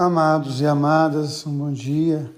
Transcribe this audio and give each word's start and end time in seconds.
Amados 0.00 0.60
e 0.60 0.64
amadas, 0.64 1.44
um 1.44 1.50
bom 1.50 1.72
dia. 1.72 2.30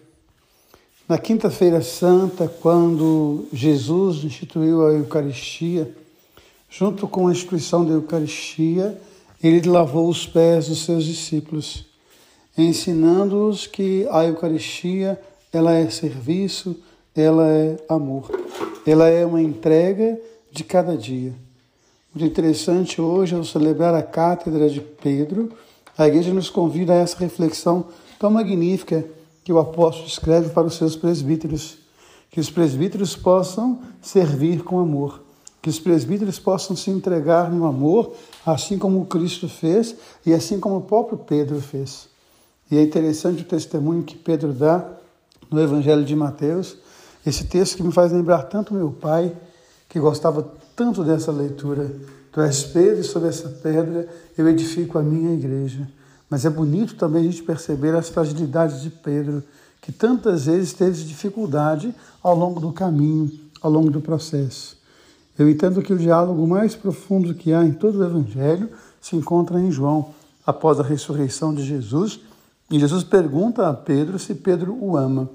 Na 1.07 1.19
Quinta-feira 1.19 1.83
Santa, 1.83 2.49
quando 2.49 3.45
Jesus 3.53 4.25
instituiu 4.25 4.87
a 4.87 4.93
Eucaristia, 4.93 5.95
junto 6.71 7.07
com 7.07 7.29
a 7.29 7.33
instituição 7.33 7.85
da 7.85 7.93
Eucaristia, 7.93 8.99
ele 9.45 9.69
lavou 9.69 10.09
os 10.09 10.27
pés 10.27 10.69
dos 10.69 10.87
seus 10.87 11.05
discípulos, 11.05 11.85
ensinando-os 12.57 13.67
que 13.67 14.09
a 14.11 14.25
Eucaristia 14.25 15.21
ela 15.53 15.75
é 15.75 15.91
serviço, 15.91 16.75
ela 17.15 17.47
é 17.47 17.77
amor, 17.91 18.31
ela 18.87 19.07
é 19.07 19.27
uma 19.27 19.43
entrega 19.43 20.19
de 20.51 20.65
cada 20.65 20.97
dia. 20.97 21.35
Muito 22.15 22.27
interessante 22.27 23.03
hoje, 23.03 23.35
ao 23.35 23.45
celebrar 23.45 23.95
a 23.95 24.03
Cátedra 24.03 24.71
de 24.71 24.81
Pedro, 24.81 25.53
a 26.03 26.09
igreja 26.09 26.33
nos 26.33 26.49
convida 26.49 26.95
a 26.95 26.97
essa 26.97 27.19
reflexão 27.19 27.85
tão 28.19 28.31
magnífica 28.31 29.05
que 29.45 29.53
o 29.53 29.59
apóstolo 29.59 30.09
escreve 30.09 30.49
para 30.49 30.67
os 30.67 30.75
seus 30.77 30.97
presbíteros. 30.97 31.77
Que 32.31 32.41
os 32.41 32.49
presbíteros 32.49 33.15
possam 33.15 33.81
servir 34.01 34.63
com 34.63 34.79
amor, 34.79 35.21
que 35.61 35.69
os 35.69 35.79
presbíteros 35.79 36.39
possam 36.39 36.75
se 36.75 36.91
entregar 36.91 37.51
no 37.51 37.67
amor, 37.67 38.15
assim 38.47 38.79
como 38.79 39.05
Cristo 39.05 39.47
fez 39.47 39.95
e 40.25 40.33
assim 40.33 40.59
como 40.59 40.79
o 40.79 40.81
próprio 40.81 41.19
Pedro 41.19 41.61
fez. 41.61 42.09
E 42.71 42.79
é 42.79 42.83
interessante 42.83 43.43
o 43.43 43.47
testemunho 43.47 44.03
que 44.03 44.17
Pedro 44.17 44.55
dá 44.55 44.83
no 45.51 45.61
Evangelho 45.61 46.05
de 46.05 46.17
Mateus, 46.17 46.79
esse 47.27 47.45
texto 47.45 47.77
que 47.77 47.83
me 47.83 47.93
faz 47.93 48.11
lembrar 48.11 48.45
tanto 48.45 48.73
meu 48.73 48.91
pai, 48.91 49.37
que 49.87 50.01
gostava 50.01 50.51
tanto 50.75 51.05
dessa 51.05 51.31
leitura 51.31 51.95
Tu 52.33 52.41
és 52.41 52.63
Pedro 52.63 53.01
e 53.01 53.05
sobre 53.05 53.29
essa 53.29 53.49
pedra 53.49 54.09
eu 54.39 54.49
edifico 54.49 54.99
a 54.99 55.03
minha 55.03 55.35
igreja. 55.35 55.89
Mas 56.31 56.45
é 56.45 56.51
bonito 56.51 56.95
também 56.95 57.23
a 57.23 57.31
gente 57.31 57.43
perceber 57.43 57.95
as 57.95 58.09
fragilidades 58.09 58.81
de 58.81 58.89
Pedro, 58.89 59.43
que 59.83 59.91
tantas 59.91 60.47
vezes 60.47 60.73
teve 60.73 61.03
dificuldade 61.03 61.93
ao 62.23 62.37
longo 62.37 62.61
do 62.61 62.73
caminho, 62.73 63.31
ao 63.61 63.71
longo 63.71 63.91
do 63.91 64.01
processo. 64.01 64.79
Eu 65.37 65.51
entendo 65.51 65.83
que 65.83 65.93
o 65.93 65.99
diálogo 65.99 66.47
mais 66.47 66.77
profundo 66.77 67.35
que 67.35 67.53
há 67.53 67.65
em 67.65 67.73
todo 67.73 67.99
o 67.99 68.05
Evangelho 68.05 68.71
se 69.01 69.17
encontra 69.17 69.59
em 69.59 69.73
João, 69.73 70.15
após 70.47 70.79
a 70.81 70.83
ressurreição 70.83 71.55
de 71.55 71.65
Jesus. 71.65 72.21
E 72.71 72.79
Jesus 72.79 73.03
pergunta 73.03 73.69
a 73.69 73.75
Pedro 73.75 74.19
se 74.19 74.35
Pedro 74.35 74.77
o 74.81 74.97
ama. 74.97 75.29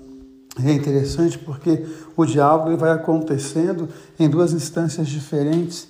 É 0.64 0.72
interessante 0.72 1.38
porque 1.38 1.86
o 2.16 2.26
diálogo 2.26 2.78
vai 2.78 2.92
acontecendo 2.92 3.90
em 4.18 4.30
duas 4.30 4.54
instâncias 4.54 5.08
diferentes. 5.08 5.88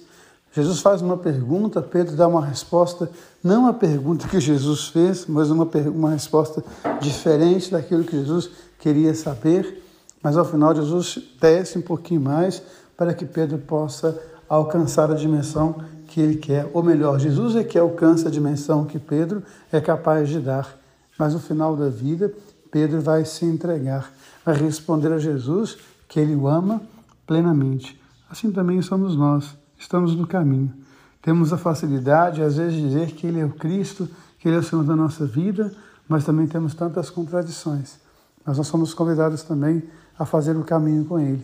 Jesus 0.55 0.79
faz 0.79 1.01
uma 1.01 1.17
pergunta, 1.17 1.81
Pedro 1.81 2.15
dá 2.15 2.25
uma 2.25 2.45
resposta, 2.45 3.11
não 3.43 3.67
a 3.67 3.73
pergunta 3.73 4.25
que 4.25 4.39
Jesus 4.39 4.87
fez, 4.87 5.25
mas 5.27 5.51
uma, 5.51 5.65
uma 5.93 6.11
resposta 6.11 6.63
diferente 7.01 7.69
daquilo 7.69 8.05
que 8.05 8.15
Jesus 8.15 8.49
queria 8.79 9.13
saber. 9.13 9.83
Mas 10.23 10.37
ao 10.37 10.45
final, 10.45 10.73
Jesus 10.73 11.19
desce 11.41 11.77
um 11.77 11.81
pouquinho 11.81 12.21
mais 12.21 12.63
para 12.95 13.13
que 13.13 13.25
Pedro 13.25 13.57
possa 13.57 14.17
alcançar 14.47 15.11
a 15.11 15.15
dimensão 15.15 15.75
que 16.07 16.21
ele 16.21 16.37
quer. 16.37 16.69
Ou 16.73 16.81
melhor, 16.81 17.19
Jesus 17.19 17.57
é 17.57 17.63
que 17.63 17.77
alcança 17.77 18.29
a 18.29 18.31
dimensão 18.31 18.85
que 18.85 18.97
Pedro 18.97 19.43
é 19.73 19.81
capaz 19.81 20.29
de 20.29 20.39
dar. 20.39 20.73
Mas 21.19 21.33
no 21.33 21.39
final 21.41 21.75
da 21.75 21.89
vida, 21.89 22.31
Pedro 22.71 23.01
vai 23.01 23.25
se 23.25 23.43
entregar, 23.43 24.09
vai 24.45 24.55
responder 24.55 25.11
a 25.11 25.17
Jesus 25.17 25.77
que 26.07 26.17
ele 26.17 26.33
o 26.33 26.47
ama 26.47 26.81
plenamente. 27.27 27.99
Assim 28.29 28.53
também 28.53 28.81
somos 28.81 29.17
nós 29.17 29.64
estamos 29.77 30.15
no 30.15 30.27
caminho. 30.27 30.73
Temos 31.21 31.51
a 31.51 31.57
facilidade, 31.57 32.41
às 32.41 32.57
vezes, 32.57 32.73
de 32.73 32.81
dizer 32.81 33.11
que 33.11 33.25
Ele 33.25 33.39
é 33.39 33.45
o 33.45 33.49
Cristo, 33.49 34.07
que 34.39 34.47
Ele 34.47 34.57
é 34.57 34.59
o 34.59 34.63
Senhor 34.63 34.83
da 34.83 34.95
nossa 34.95 35.25
vida, 35.25 35.73
mas 36.07 36.23
também 36.23 36.47
temos 36.47 36.73
tantas 36.73 37.09
contradições. 37.09 37.97
Mas 38.45 38.57
nós 38.57 38.67
somos 38.67 38.93
convidados 38.93 39.41
também 39.43 39.83
a 40.17 40.25
fazer 40.25 40.55
o 40.55 40.63
caminho 40.63 41.03
com 41.05 41.19
Ele. 41.19 41.43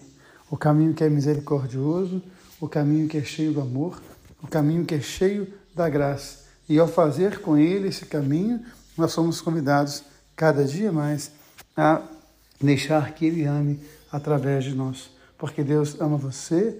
O 0.49 0.57
caminho 0.57 0.93
que 0.93 1.03
é 1.03 1.09
misericordioso, 1.09 2.21
o 2.59 2.67
caminho 2.67 3.07
que 3.07 3.17
é 3.17 3.23
cheio 3.23 3.53
do 3.53 3.61
amor, 3.61 3.99
o 4.43 4.47
caminho 4.47 4.85
que 4.85 4.95
é 4.95 5.01
cheio 5.01 5.47
da 5.73 5.89
graça. 5.89 6.41
E 6.69 6.77
ao 6.77 6.87
fazer 6.87 7.39
com 7.39 7.57
Ele 7.57 7.87
esse 7.87 8.05
caminho, 8.05 8.61
nós 8.97 9.11
somos 9.11 9.41
convidados 9.41 10.03
cada 10.35 10.63
dia 10.63 10.91
mais 10.91 11.31
a 11.75 12.01
deixar 12.61 13.13
que 13.13 13.25
Ele 13.25 13.45
ame 13.45 13.79
através 14.11 14.63
de 14.63 14.75
nós. 14.75 15.09
Porque 15.37 15.63
Deus 15.63 15.99
ama 15.99 16.17
você, 16.17 16.79